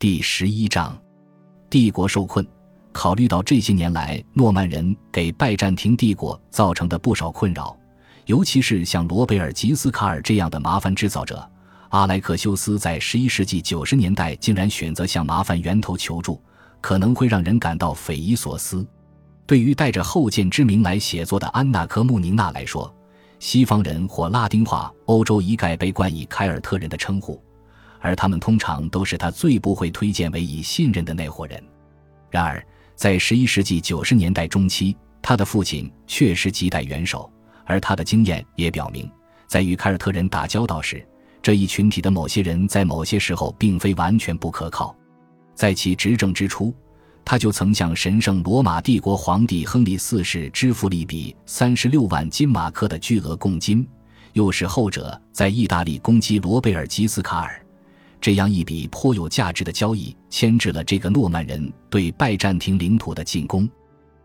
[0.00, 0.98] 第十一章，
[1.68, 2.46] 帝国受困。
[2.90, 7.78] 考虑到这些年来诺曼人给拜占庭帝国造成的不少困扰，
[8.24, 11.46] 尤其是像罗贝尔·吉斯卡尔这样的麻烦制造者，
[11.90, 16.42] 阿莱克修斯在十一世纪九十年代竟然选择向麻烦源头求助，
[16.80, 18.86] 可能会让人感到匪夷所思。
[19.44, 22.90] 对于带着后见之明来写作的安娜·科穆宁娜来说，
[23.38, 27.38] 西方人或拉丁化欧洲一概被冠以凯尔特人的称呼。
[28.00, 31.62] 而他们通常都是他最不会推荐为以信任的那伙人。
[32.30, 32.64] 然而，
[32.96, 37.30] 在十一世纪九十年代中期，他的父亲确实亟待元首，
[37.64, 39.10] 而他的经验也表明，
[39.46, 41.06] 在与凯尔特人打交道时，
[41.42, 44.94] 这一群体的某些人在某些时候并非完全不可靠。
[45.54, 46.74] 在其执政之初，
[47.24, 53.86] 他就曾向神圣罗马帝国皇帝亨利四世支付了一笔三十六万金马克的巨额贡金，
[54.32, 57.60] 又使后者在意大利攻击罗贝尔吉斯卡尔。
[58.20, 63.68] 这样一笔颇有价值的交易，牵制了这个诺曼人对拜占庭领土的进攻。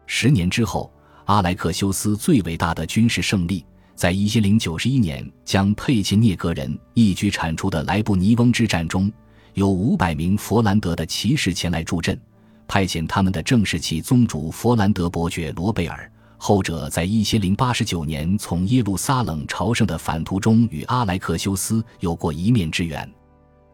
[0.06, 0.92] 十年之后，
[1.26, 3.66] 阿莱克修斯最伟大的军事胜利，
[3.96, 9.10] 在一千零九十一年将佩切涅格人一举铲除的莱布尼翁之战中，
[9.54, 12.20] 有五百名佛兰德的骑士前来助阵，
[12.68, 16.12] 派遣他们的正是其宗主佛兰德伯爵罗贝尔。
[16.38, 23.10] 后者在一千零八十九年从耶路撒冷朝圣的返途中，与阿莱克修斯有过一面之缘。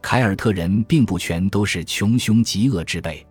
[0.01, 3.25] 凯尔特人并不全都是穷凶极恶之辈，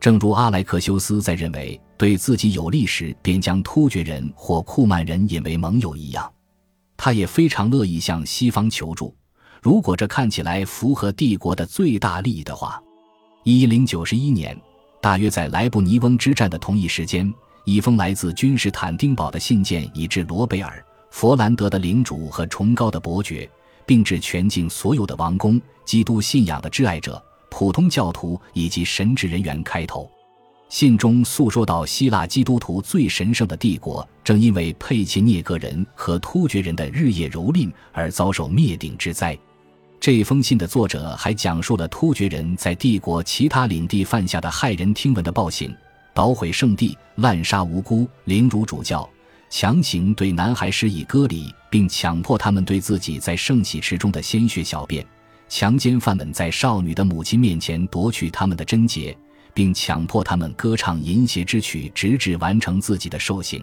[0.00, 6.28] 正如阿莱克修斯在认为对自己有利时便将突厥人或库曼人引为盟友一样，
[6.96, 9.14] 他也非常乐意向西方求助，
[9.62, 12.82] 如果这看起来符合帝国的最大利益的话。
[13.44, 14.58] 一零九十一年，
[15.00, 17.32] 大约在莱布尼翁之战的同一时间，
[17.64, 23.48] 一封来自君士坦丁堡的信件已至罗贝尔、佛兰德的领主和崇高的伯爵。
[23.86, 30.10] 并致全境所有的王公、基督信仰的挚爱者、普通教徒以及神职人员开头。
[30.68, 39.38] 信中诉说到，希腊基督徒最神圣的帝国正因为佩切涅格人和突厥人的日夜蹂躏而遭受灭顶之灾。
[40.00, 45.72] 这封信的作者还讲述了突厥人在帝国其他领地犯下的骇人听闻的暴行：
[46.12, 49.08] 捣毁圣地、滥杀无辜、凌辱主教。
[49.48, 55.04] 强行对男孩施以割礼，并强迫他们对自己在圣洗池中的鲜血小便；
[55.46, 59.14] 强奸犯们在少女的母亲面前夺取他们的贞洁，
[59.52, 63.62] 并强迫他们歌唱淫邪之曲，直至完成自己的受刑。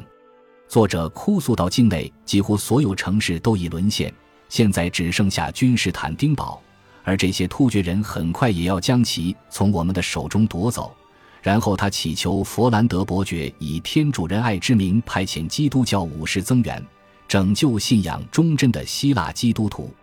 [0.67, 4.13] 作者哭诉到：境内几乎所有城市都已沦陷，
[4.47, 6.61] 现在只剩下君士坦丁堡，
[7.03, 10.95] 而这些突厥人很快也要将其从我们的手中夺走。
[11.41, 16.85] 然后他祈求佛兰德伯爵以天主仁爱之名派遣基督教武士增援，
[17.27, 19.93] 拯救信仰忠贞的希腊基督徒。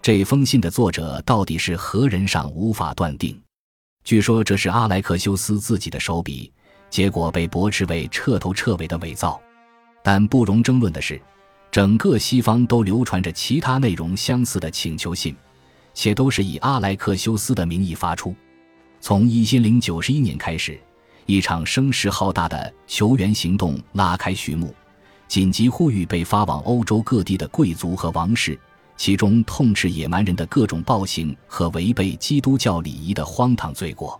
[0.00, 3.38] 这封信的作者到底是何人尚无法断定。
[4.04, 6.50] 据说这是阿莱克修斯自己的手笔，
[6.88, 9.40] 结果被驳斥为彻头彻尾的伪造。
[10.02, 11.20] 但不容争论的是，
[11.70, 15.36] 整个西方都流传着其他内容相似的请求信，
[15.92, 18.34] 且都是以阿莱克修斯的名义发出。
[19.00, 20.80] 从一千零九十一年开始，
[21.26, 24.74] 一场声势浩大的求援行动拉开序幕。
[25.28, 28.58] 紧急呼吁被发往欧洲各地的贵族和王室，
[28.96, 34.18] 其中痛斥野蛮人的各种暴行和违背基督教礼仪的荒唐罪过。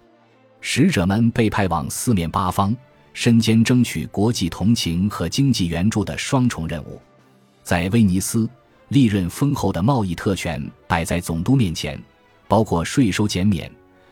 [0.60, 2.76] 使者们被派往四面八方，
[3.14, 7.00] 身兼争取国际同情和经济援助的双重任务。
[7.62, 8.48] 在威尼斯，
[8.88, 11.98] 利润丰厚的贸易特权摆在总督面前，
[12.46, 13.70] 包括税收减免。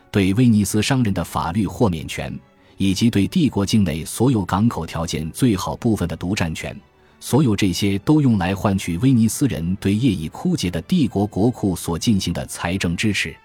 [0.09, 2.33] 对威尼斯商人的法律豁免权，
[2.77, 6.75] 以及对帝国境内所有港口条件最好部分的独占权，
[7.19, 13.35] 所有这些都用来换取威尼斯人对业已枯竭的帝国国库所进行的财政支持。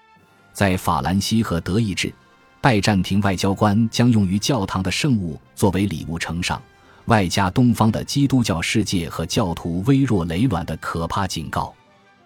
[0.53, 2.13] 在法兰西和德意志，
[2.61, 6.61] 拜占庭外交官将用于教堂的圣物作为礼物呈上，
[7.05, 11.73] 外加东方的基督教世界和教徒微弱雷卵的可怕警告。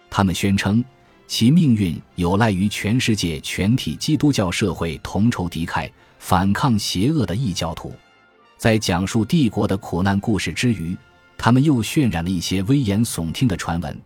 [0.09, 0.83] 他们宣称。
[1.29, 7.91] 其命运有赖于全世界全体基督教社会同仇敌忾、反抗邪恶的异教徒。
[8.57, 10.95] 在讲述帝国的苦难故事之余，
[11.37, 14.01] 他们又渲染了一些危言耸听的传闻，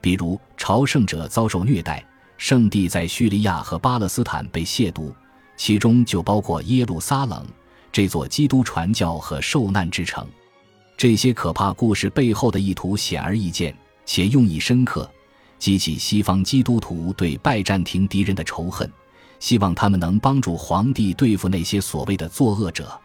[0.00, 2.04] 比如朝圣者遭受虐待，
[2.36, 5.12] 圣地在叙利亚和巴勒斯坦被亵渎，
[5.56, 7.44] 其中就包括耶路撒冷
[7.90, 10.26] 这座基督传教和受难之城。
[10.96, 13.74] 这些可怕故事背后的意图显而易见，
[14.04, 15.10] 且用意深刻。
[15.58, 18.90] 激起西方基督徒对拜占庭敌人的仇恨，
[19.40, 23.00] 希望他们能帮助皇帝对付那些所谓的作恶者。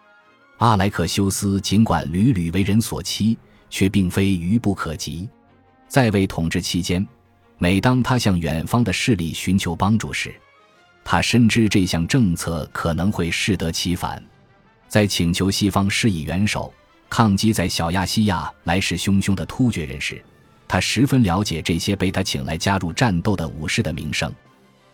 [0.57, 3.37] 阿莱克修斯尽管屡屡为人所欺，
[3.71, 5.27] 却并非愚不可及。
[5.87, 7.05] 在位统治期间，
[7.57, 10.31] 每当他向远方的势力寻求帮助时，
[11.03, 14.23] 他深知这项政策可能会适得其反，
[14.87, 16.71] 在请求西方施以援手，
[17.09, 20.23] 抗击在小亚细亚来势汹汹的突厥人时，
[20.67, 24.31] 他十分了解这些被他请来加入战斗的武士的名声。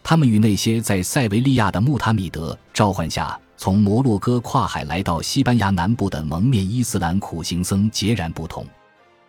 [0.10, 8.66] 他们与那些在塞维利亚的穆塔米德召唤下从摩洛哥跨海来到西班牙南部的蒙面伊斯兰苦行僧截然不同。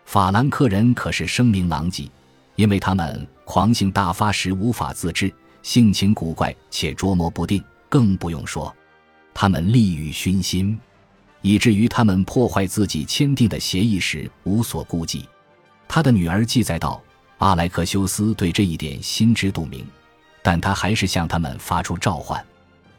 [0.04, 2.08] 法兰克人可是声名狼藉，
[2.54, 5.34] 因为他们狂性大发时无法自制。
[5.62, 8.72] 性情古怪且捉摸不定，更不用说，
[9.34, 10.78] 他们利欲熏心，
[11.42, 15.28] 以至于他们破坏自己签订的协议时无所顾忌。
[15.88, 17.02] 他的女儿记载道
[17.38, 19.84] ：“阿莱克修斯对这一点心知肚明，
[20.48, 22.42] 但他还是向他们发出召唤。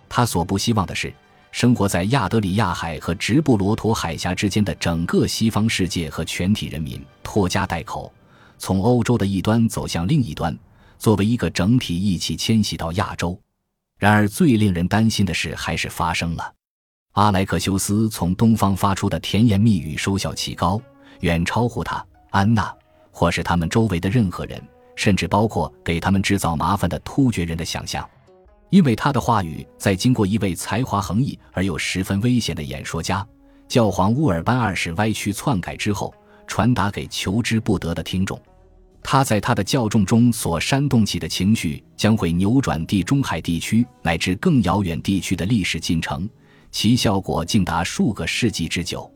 [0.08, 1.12] 他所不希望的是，
[1.52, 8.14] 生活在亚德里亚海和直布罗陀海峡之间的整个西方世界和全体人民拖家带口，
[8.60, 10.56] 从欧洲的一端走向另一端。”
[11.00, 13.36] 作为一个整体一起迁徙到亚洲，
[13.98, 16.54] 然而最令人担心的事还是发生了。
[17.14, 20.80] 阿莱克修斯从东方发出的甜言蜜语收效奇高，
[21.22, 22.72] 远超乎他、安娜
[23.12, 24.62] 或是他们周围的任何人，
[25.00, 28.06] 甚至包括给他们制造麻烦的突厥人的想象。
[28.70, 33.26] 因为他的话语在经过一位才华横溢而又十分危险的演说家
[33.70, 36.14] 教皇乌尔班二世歪曲篡改之后，
[36.46, 38.38] 传达给求之不得的听众。
[39.02, 46.30] 他在他的教众中所煽动起的情绪，将会扭转地中海地区乃至更遥远地区的历史进程，
[46.72, 49.10] 其效果竟达数个世纪之久。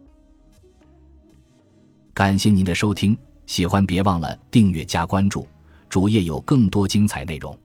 [2.13, 5.45] 感谢您的收听，喜欢别忘了订阅加关注，
[5.93, 7.55] 主页有更多精彩内容。